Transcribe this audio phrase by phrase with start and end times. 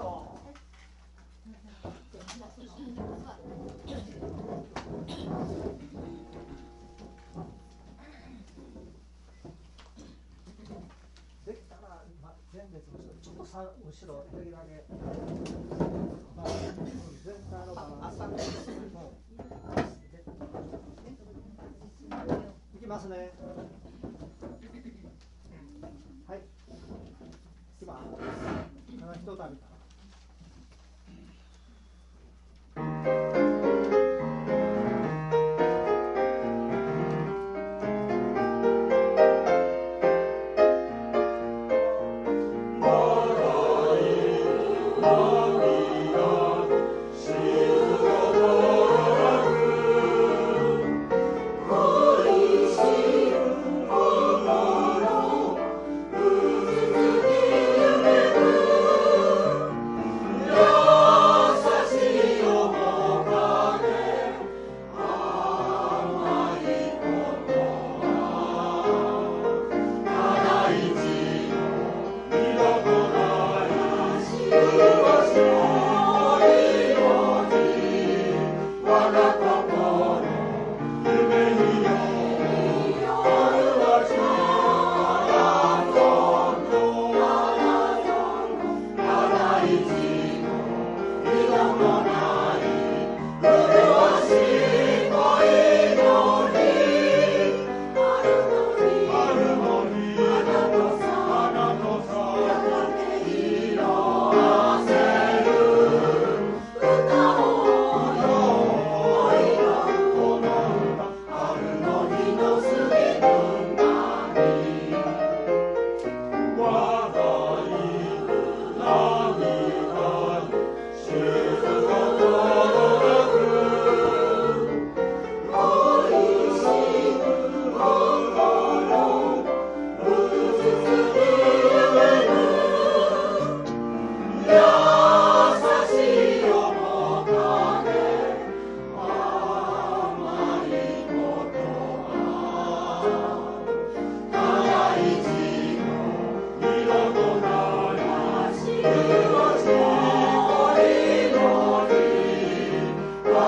[0.00, 0.24] ト
[11.44, 14.84] できたら、ま、前列の人ちょっとさ後ろできるだけ、
[16.34, 16.46] まあ、
[17.24, 18.16] 全体のバランス
[22.74, 23.32] いきますね
[26.26, 26.42] はいい
[27.78, 29.69] きますひとたびか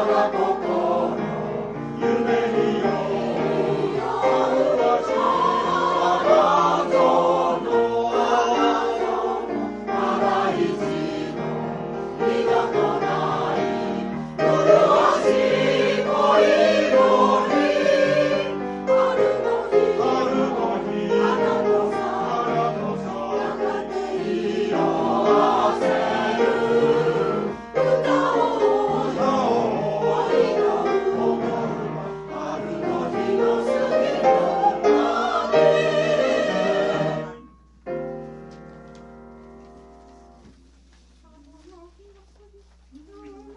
[0.03, 0.81] Ahora poco.